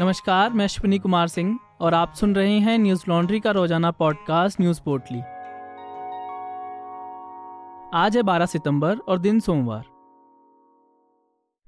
[0.00, 4.60] नमस्कार, मैं अश्विनी कुमार सिंह और आप सुन रहे हैं न्यूज़ लॉन्ड्री का रोज़ाना पॉडकास्ट
[4.60, 5.20] न्यूज़ पोर्टली।
[7.94, 9.84] आज है 12 सितंबर और दिन सोमवार।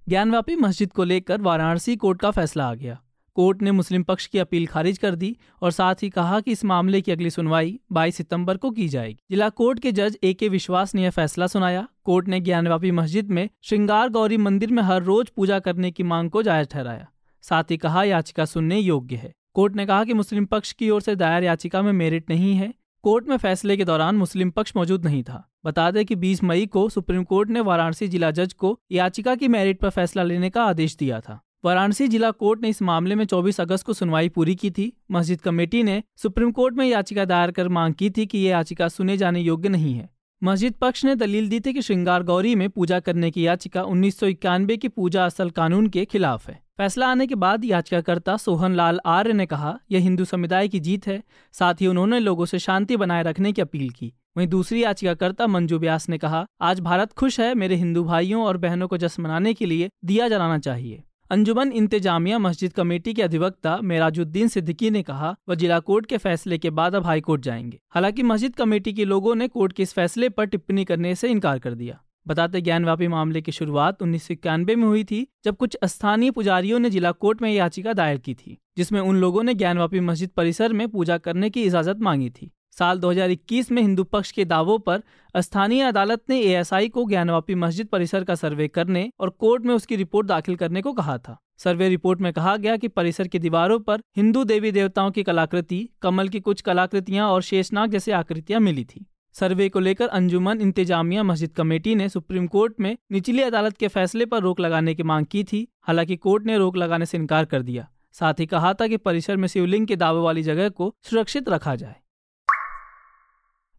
[0.08, 3.02] ज्ञानवापी मस्जिद को लेकर वाराणसी कोर्ट का फैसला आ गया।
[3.34, 6.64] कोर्ट ने मुस्लिम पक्ष की अपील खारिज कर दी और साथ ही कहा कि इस
[6.64, 10.48] मामले की अगली सुनवाई 22 सितंबर को की जाएगी। जिला कोर्ट के जज ए के
[10.48, 15.02] विश्वास ने यह फैसला सुनाया। कोर्ट ने ज्ञानवापी मस्जिद में श्रृंगार गौरी मंदिर में हर
[15.02, 17.08] रोज पूजा करने की मांग को जायज़ ठहराया।
[17.42, 21.00] साथ ही कहा, याचिका सुनने योग्य है। कोर्ट ने कहा कि मुस्लिम पक्ष की ओर
[21.00, 25.04] से दायर याचिका में मेरिट नहीं है। कोर्ट में फैसले के दौरान मुस्लिम पक्ष मौजूद
[25.04, 28.80] नहीं था। बता दें कि 20 मई को सुप्रीम कोर्ट ने वाराणसी जिला जज को
[28.92, 32.82] याचिका की मेरिट पर फैसला लेने का आदेश दिया था। वाराणसी जिला कोर्ट ने इस
[32.82, 36.86] मामले में 24 अगस्त को सुनवाई पूरी की थी। मस्जिद कमेटी ने सुप्रीम कोर्ट में
[36.86, 40.10] याचिका दायर कर मांग की थी कि ये याचिका सुने जाने योग्य नहीं है।
[40.44, 44.18] मस्जिद पक्ष ने दलील दी थी कि श्रृंगार गौरी में पूजा करने की याचिका उन्नीस
[44.20, 48.74] सौ इक्यानवे की पूजा असल कानून के खिलाफ है। फैसला आने के बाद याचिकाकर्ता सोहन
[48.74, 52.58] लाल आर्य ने कहा, यह हिंदू समुदाय की जीत है। साथ ही उन्होंने लोगों से
[52.58, 57.12] शांति बनाए रखने की अपील की। वहीं दूसरी याचिकाकर्ता मंजू व्यास ने कहा, आज भारत
[57.12, 61.02] खुश है। मेरे हिंदू भाइयों और बहनों को जश्न मनाने के लिए दिया जलाना चाहिए।
[61.32, 66.58] अंजुमन इंतजामिया मस्जिद कमेटी के अधिवक्ता मेराजुद्दीन सिद्दीकी ने कहा, वह जिला कोर्ट के फैसले
[66.58, 70.28] के बाद अब हाईकोर्ट जाएँगे। हालाँकि मस्जिद कमेटी के लोगों ने कोर्ट के इस फैसले
[70.28, 74.76] पर टिप्पणी करने से इनकार कर दिया। बताते ज्ञानवापी मामले की शुरुआत उन्नीस सौ इक्यानवे
[74.76, 78.58] में हुई थी, जब कुछ स्थानीय पुजारियों ने जिला कोर्ट में याचिका दायर की थी,
[78.76, 82.98] जिसमें उन लोगों ने ज्ञानवापी मस्जिद परिसर में पूजा करने की इजाज़त मांगी थी। साल
[82.98, 85.02] 2021 में हिंदू पक्ष के दावों पर
[85.36, 89.96] स्थानीय अदालत ने एएसआई को ज्ञानवापी मस्जिद परिसर का सर्वे करने और कोर्ट में उसकी
[89.96, 93.80] रिपोर्ट दाखिल करने को कहा था। सर्वे रिपोर्ट में कहा गया कि परिसर की दीवारों
[93.80, 98.84] पर हिंदू देवी देवताओं की कलाकृति, कमल की कुछ कलाकृतियाँ और शेषनाग जैसी आकृतियाँ मिली
[98.84, 103.88] थी। सर्वे को लेकर अंजुमन इंतजामिया मस्जिद कमेटी ने सुप्रीम कोर्ट में निचली अदालत के
[103.88, 107.44] फैसले पर रोक लगाने की मांग की थी, हालाँकि कोर्ट ने रोक लगाने से इनकार
[107.44, 110.94] कर दिया। साथ ही कहा था कि परिसर में शिवलिंग के दावे वाली जगह को
[111.02, 111.96] सुरक्षित रखा जाए।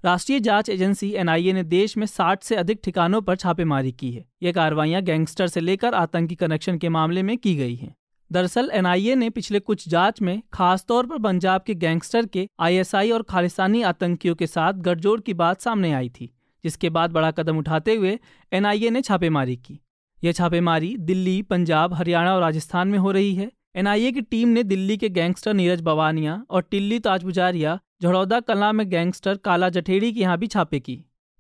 [0.06, 4.26] राष्ट्रीय जाँच एजेंसी एनआईए ने देश में 60 से अधिक ठिकानों पर छापेमारी की है।
[4.44, 7.96] ये कार्रवाइयाँ गैंगस्टर से लेकर आतंकी कनेक्शन के मामले में की गई हैं।
[8.32, 13.22] दरअसल, एनआईए ने पिछले कुछ जाँच में खासतौर पर पंजाब के गैंगस्टर के आईएसआई और
[13.22, 17.96] खालिस्तानी आतंकियों के साथ गठजोड़ की बात सामने आई थी, जिसके बाद बड़ा कदम उठाते
[17.96, 18.20] हुए
[18.54, 19.80] एनआईए ने छापेमारी की।
[20.24, 24.64] यह छापेमारी दिल्ली, पंजाब, हरियाणा और राजस्थान में हो रही है। एनआईए की टीम ने
[24.64, 30.20] दिल्ली के गैंगस्टर नीरज बवानिया और टिल्ली ताजपुजारिया झड़ौदा कला में गैंगस्टर काला जठेड़ी के
[30.20, 30.96] यहाँ भी छापे की।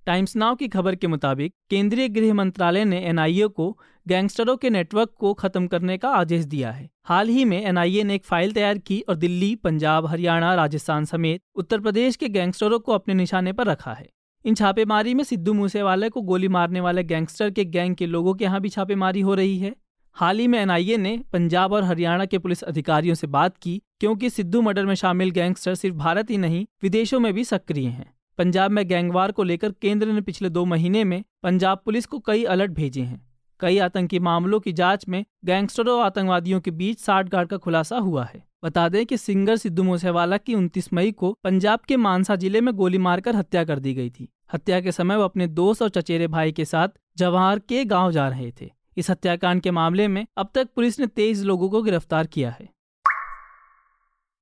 [0.07, 3.69] टाइम्स नाव की खबर के मुताबिक केंद्रीय गृह मंत्रालय ने एनआईए को
[4.05, 8.15] गैंगस्टरों के नेटवर्क को खत्म करने का आदेश दिया है। हाल ही में एनआईए ने
[8.15, 12.91] एक फ़ाइल तैयार की और दिल्ली, पंजाब, हरियाणा, राजस्थान समेत उत्तर प्रदेश के गैंगस्टरों को
[12.91, 14.09] अपने निशाने पर रखा है।
[14.45, 18.45] इन छापेमारी में सिद्धू मूसेवाले को गोली मारने वाले गैंगस्टर के गैंग के लोगों के
[18.45, 19.75] यहाँ भी छापेमारी हो रही है।
[20.15, 24.29] हाल ही में एनआईए ने पंजाब और हरियाणा के पुलिस अधिकारियों से बात की, क्योंकि
[24.29, 28.71] सिद्धू मर्डर में शामिल गैंगस्टर सिर्फ़ भारत ही नहीं, विदेशों में भी सक्रिय हैं। पंजाब
[28.71, 32.71] में गैंगवार को लेकर केंद्र ने पिछले दो महीने में पंजाब पुलिस को कई अलर्ट
[32.71, 33.21] भेजे हैं।
[33.59, 37.97] कई आतंकी मामलों की जाँच में गैंगस्टरों और आतंकवादियों के बीच साठ गार्ड का खुलासा
[37.97, 42.35] हुआ है। बता दें कि सिंगर सिद्धू मूसेवाला की 29 मई को पंजाब के मानसा
[42.35, 45.81] ज़िले में गोली मारकर हत्या कर दी गई थी। हत्या के समय वो अपने दोस्त
[45.81, 46.87] और चचेरे भाई के साथ
[47.17, 51.07] जवाहर के गाँव जा रहे थे। इस हत्याकांड के मामले में अब तक पुलिस ने
[51.07, 52.69] तेईस लोगों को गिरफ़्तार किया है।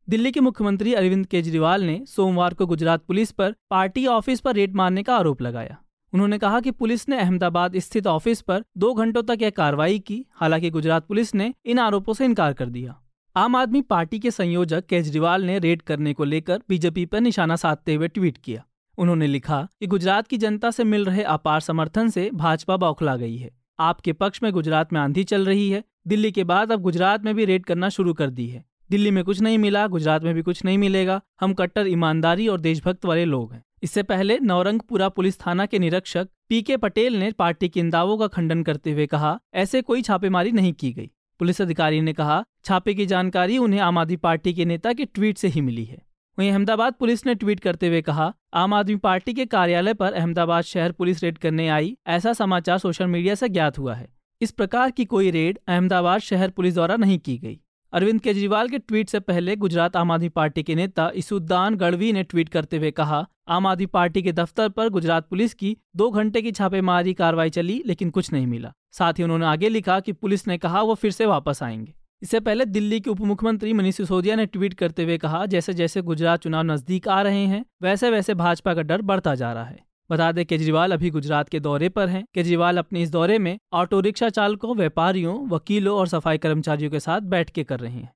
[0.10, 4.76] दिल्ली के मुख्यमंत्री अरविंद केजरीवाल ने सोमवार को गुजरात पुलिस पर पार्टी ऑफ़िस पर रेड
[4.76, 5.78] मारने का आरोप लगाया।
[6.14, 10.26] उन्होंने कहा कि पुलिस ने अहमदाबाद स्थित ऑफ़िस पर दो घंटों तक यह कार्रवाई की,
[10.32, 13.02] हालाँकि गुजरात पुलिस ने इन आरोपों से इनकार कर दिया।
[13.36, 17.94] आम आदमी पार्टी के संयोजक केजरीवाल ने रेड करने को लेकर बीजेपी पर निशाना साधते
[17.94, 18.66] हुए ट्वीट किया।
[18.98, 23.38] उन्होंने लिखा कि गुजरात की जनता से मिल रहे अपार समर्थन से भाजपा बौखला गई
[23.38, 27.26] है। आपके पक्ष में गुजरात में आंधी चल रही है। दिल्ली के बाद अब गुजरात
[27.26, 30.34] में भी रेड करना शुरू कर दी है। दिल्ली में कुछ नहीं मिला, गुजरात में
[30.34, 35.10] भी कुछ नहीं मिलेगा। हम कट्टर, ईमानदारी और देशभक्त वाले लोग हैं। इससे पहले नवरंगपुरा
[35.10, 38.92] पुलिस थाना के निरीक्षक पी के पटेल ने पार्टी के इन दावों का खंडन करते
[38.92, 43.58] हुए कहा, ऐसे कोई छापेमारी नहीं की गई। पुलिस अधिकारी ने कहा, छापे की जानकारी
[43.58, 46.02] उन्हें आम आदमी पार्टी के नेता के ट्वीट से ही मिली है।
[46.42, 50.64] वहीं अहमदाबाद पुलिस ने ट्वीट करते हुए कहा, आम आदमी पार्टी के कार्यालय पर अहमदाबाद
[50.64, 54.10] शहर पुलिस रेड करने आई, ऐसा समाचार सोशल मीडिया से ज्ञात हुआ है।
[54.42, 57.60] इस प्रकार की कोई रेड अहमदाबाद शहर पुलिस द्वारा नहीं की गई।
[57.94, 62.24] अरविंद केजरीवाल के ट्वीट से पहले गुजरात आम आदमी पार्टी के नेता इसुद्दान गढ़वी ने
[62.24, 66.42] ट्वीट करते हुए कहा, आम आदमी पार्टी के दफ्तर पर गुजरात पुलिस की दो घंटे
[66.42, 70.48] की छापेमारी कार्रवाई चली, लेकिन कुछ नहीं मिला। साथ ही उन्होंने आगे लिखा कि पुलिस
[70.48, 74.36] ने कहा, वो फिर से वापस आएँगे। इससे पहले दिल्ली के उप मुख्यमंत्री मनीष सिसोदिया
[74.36, 78.34] ने ट्वीट करते हुए कहा, जैसे जैसे गुजरात चुनाव नज़दीक आ रहे हैं, वैसे वैसे
[78.34, 79.80] भाजपा का डर बढ़ता जा रहा है।
[80.12, 84.00] बता दें, केजरीवाल अभी गुजरात के दौरे पर हैं। केजरीवाल अपने इस दौरे में ऑटो
[84.00, 88.12] रिक्शा चालकों, व्यापारियों, वकीलों और सफ़ाई कर्मचारियों के साथ बैठके कर रहे हैं।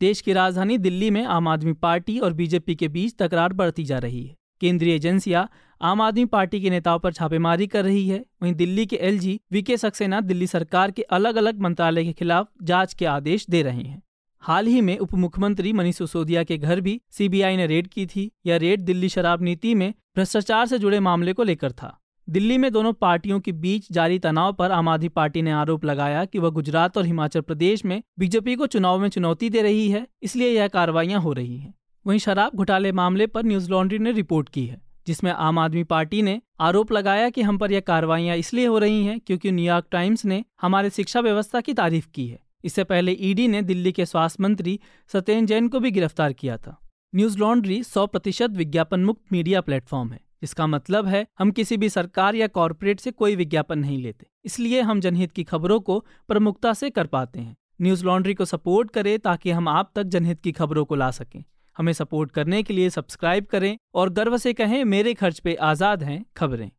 [0.00, 3.98] देश की राजधानी दिल्ली में आम आदमी पार्टी और बीजेपी के बीच तकरार बढ़ती जा
[3.98, 5.48] रही है। केंद्रीय एजेंसियाँ
[5.80, 9.76] आम आदमी पार्टी के नेताओं पर छापेमारी कर रही है। वहीं दिल्ली के एलजी वीके
[9.76, 14.02] सक्सेना दिल्ली सरकार के अलग अलग मंत्रालय के खिलाफ जाँच के आदेश दे रहे हैं।
[14.42, 18.30] हाल ही में उप मुख्यमंत्री मनीष सिसोदिया के घर भी सीबीआई ने रेड की थी।
[18.46, 21.96] यह रेड दिल्ली शराब नीति में भ्रष्टाचार से जुड़े मामले को लेकर था।
[22.28, 26.24] दिल्ली में दोनों पार्टियों के बीच जारी तनाव पर आम आदमी पार्टी ने आरोप लगाया
[26.24, 30.06] कि वह गुजरात और हिमाचल प्रदेश में बीजेपी को चुनाव में चुनौती दे रही है,
[30.22, 31.74] इसलिए यह कार्रवाइयाँ हो रही हैं।
[32.06, 36.20] वहीं शराब घोटाले मामले पर न्यूज़ लॉन्ड्री ने रिपोर्ट की है, जिसमें आम आदमी पार्टी
[36.22, 40.24] ने आरोप लगाया कि हम पर यह कार्रवाइयाँ इसलिए हो रही हैं क्योंकि न्यूयॉर्क टाइम्स
[40.24, 44.42] ने हमारे शिक्षा व्यवस्था की तारीफ़ की है। इससे पहले ईडी ने दिल्ली के स्वास्थ्य
[44.42, 44.78] मंत्री
[45.10, 46.76] सत्येंद्र जैन को भी गिरफ़्तार किया था।
[47.12, 51.88] न्यूज़ लॉन्ड्री सौ प्रतिशत विज्ञापन मुक्त मीडिया प्लेटफॉर्म है इसका मतलब है हम किसी भी
[51.88, 55.98] सरकार या कॉरपोरेट से कोई विज्ञापन नहीं लेते, इसलिए हम जनहित की खबरों को
[56.28, 60.40] प्रमुखता से कर पाते हैं। न्यूज़ लॉन्ड्री को सपोर्ट करें ताकि हम आप तक जनहित
[60.40, 61.42] की खबरों को ला सकें।
[61.76, 66.02] हमें सपोर्ट करने के लिए सब्सक्राइब करें और गर्व से कहें, मेरे खर्च पे आज़ाद
[66.02, 66.70] हैं खबरें।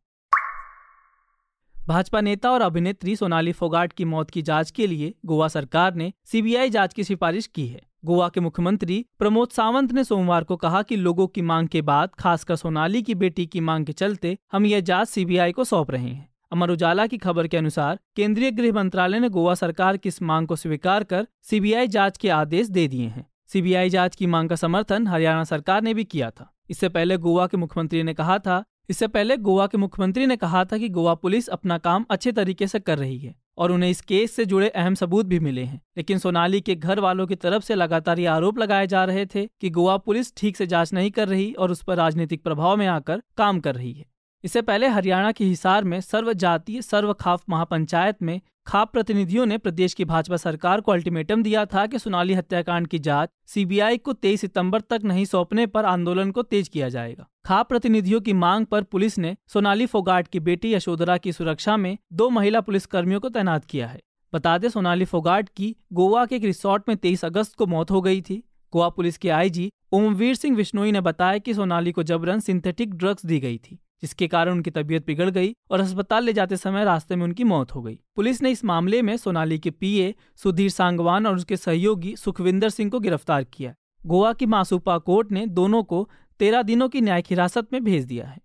[1.76, 6.12] भाजपा नेता और अभिनेत्री सोनाली फोगाट की मौत की जाँच के लिए गोवा सरकार ने
[6.24, 10.82] सीबीआई जाँच की सिफारिश की है। गोवा के मुख्यमंत्री प्रमोद सावंत ने सोमवार को कहा
[10.82, 14.66] कि लोगों की मांग के बाद, खासकर सोनाली की बेटी की मांग के चलते, हम
[14.66, 18.72] यह जाँच सीबीआई को सौंप रहे हैं। अमर उजाला की खबर के अनुसार, केंद्रीय गृह
[18.72, 22.88] मंत्रालय ने गोवा सरकार की इस मांग को स्वीकार कर सीबीआई जाँच के आदेश दे
[22.88, 26.88] दिए हैं। सीबीआई जाँच की मांग का समर्थन हरियाणा सरकार ने भी किया था। इससे
[26.88, 30.78] पहले गोवा के मुख्यमंत्री ने कहा था, इससे पहले गोवा के मुख्यमंत्री ने कहा था
[30.78, 34.32] कि गोवा पुलिस अपना काम अच्छे तरीके से कर रही है और उन्हें इस केस
[34.32, 37.74] से जुड़े अहम सबूत भी मिले हैं। लेकिन सोनाली के घर वालों की तरफ़ से
[37.74, 41.28] लगातार ये आरोप लगाए जा रहे थे कि गोवा पुलिस ठीक से जाँच नहीं कर
[41.28, 44.04] रही और उस पर राजनीतिक प्रभाव में आकर काम कर रही है।
[44.44, 49.58] इससे पहले हरियाणा के हिसार में सर्व जातीय सर्व खाफ महापंचायत में खाप प्रतिनिधियों ने
[49.58, 54.12] प्रदेश की भाजपा सरकार को अल्टीमेटम दिया था कि सोनाली हत्याकांड की जाँच सीबीआई को
[54.12, 58.66] 23 सितंबर तक नहीं सौंपने पर आंदोलन को तेज किया जाएगा। खाप प्रतिनिधियों की मांग
[58.66, 63.28] पर पुलिस ने सोनाली फोगाट की बेटी यशोधरा की सुरक्षा में दो महिला पुलिसकर्मियों को
[63.28, 64.00] तैनात किया है।
[64.32, 68.00] बता दें, सोनाली फोगाट की गोवा के एक रिसोर्ट में तेईस अगस्त को मौत हो
[68.00, 68.42] गई थी।
[68.72, 73.26] गोवा पुलिस के आईजी ओमवीर सिंह विश्नोई ने बताया कि सोनाली को जबरन सिंथेटिक ड्रग्स
[73.26, 77.16] दी गई थी। जिसके कारण उनकी तबीयत बिगड़ गई और अस्पताल ले जाते समय रास्ते
[77.16, 81.26] में उनकी मौत हो गई। पुलिस ने इस मामले में सोनाली के पीए, सुधीर सांगवान
[81.26, 83.74] और उसके सहयोगी सुखविंदर सिंह को गिरफ़्तार किया।
[84.06, 86.08] गोवा की मासूपा कोर्ट ने दोनों को
[86.38, 88.40] तेरह दिनों की न्यायिक हिरासत में भेज दिया है।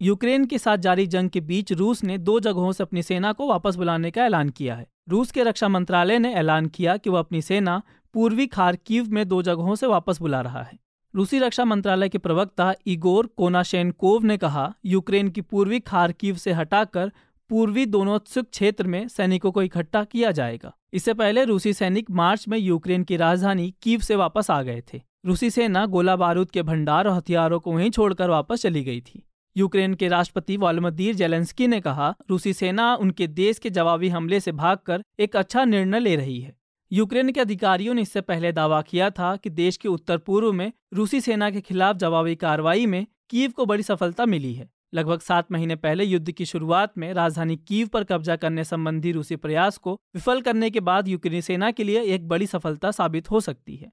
[0.00, 3.48] यूक्रेन के साथ जारी जंग के बीच रूस ने दो जगहों से अपनी सेना को
[3.48, 7.18] वापस बुलाने का ऐलान किया है। रूस के रक्षा मंत्रालय ने ऐलान किया कि वह
[7.18, 7.82] अपनी सेना
[8.14, 10.78] पूर्वी खारकीव में दो जगहों से वापस बुला रहा है।
[11.14, 17.12] रूसी रक्षा मंत्रालय के प्रवक्ता इगोर कोनाशेनकोव ने कहा, यूक्रेन की पूर्वी खारकीव से हटाकर
[17.50, 22.58] पूर्वी दोनोत्सुक क्षेत्र में सैनिकों को इकट्ठा किया जाएगा। इससे पहले रूसी सैनिक मार्च में
[22.58, 27.06] यूक्रेन की राजधानी कीव से वापस आ गए थे। रूसी सेना गोला बारूद के भंडार
[27.06, 29.22] और हथियारों को वहीं छोड़कर वापस चली गई थी।
[29.56, 34.52] यूक्रेन के राष्ट्रपति वालमदीर जेलेंस्की ने कहा, रूसी सेना उनके देश के जवाबी हमले से
[34.52, 36.56] भागकर एक अच्छा निर्णय ले रही है।
[36.92, 40.72] यूक्रेन के अधिकारियों ने इससे पहले दावा किया था कि देश के उत्तर पूर्व में
[40.94, 45.52] रूसी सेना के खिलाफ जवाबी कार्रवाई में कीव को बड़ी सफलता मिली है। लगभग सात
[45.52, 49.94] महीने पहले युद्ध की शुरुआत में राजधानी कीव पर कब्जा करने संबंधी रूसी प्रयास को
[50.14, 53.90] विफल करने के बाद यूक्रेनी सेना के लिए एक बड़ी सफलता साबित हो सकती है।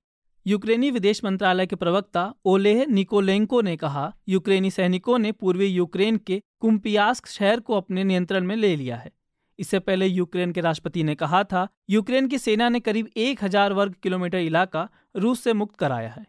[0.47, 6.41] यूक्रेनी विदेश मंत्रालय के प्रवक्ता ओलेह निकोलेंको ने कहा, यूक्रेनी सैनिकों ने पूर्वी यूक्रेन के
[6.59, 9.11] कुम्पियास्क शहर को अपने नियंत्रण में ले लिया है।
[9.59, 13.73] इससे पहले यूक्रेन के राष्ट्रपति ने कहा था, यूक्रेन की सेना ने करीब एक हज़ार
[13.73, 16.25] वर्ग किलोमीटर इलाका रूस से मुक्त कराया है।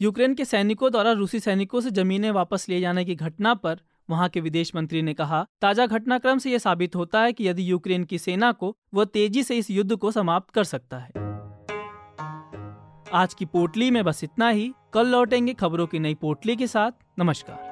[0.00, 4.28] यूक्रेन के सैनिकों द्वारा रूसी सैनिकों से जमीनें वापस लिए जाने की घटना पर वहाँ
[4.28, 8.04] के विदेश मंत्री ने कहा, ताज़ा घटनाक्रम से यह साबित होता है कि यदि यूक्रेन
[8.04, 11.30] की सेना को वह तेज़ी से इस युद्ध को समाप्त कर सकता है।
[13.14, 16.92] आज की पोटली में बस इतना ही। कल लौटेंगे खबरों की नई पोटली के साथ।
[17.18, 17.71] नमस्कार।